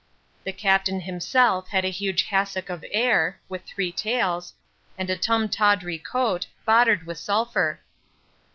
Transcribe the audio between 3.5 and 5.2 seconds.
three tails, and a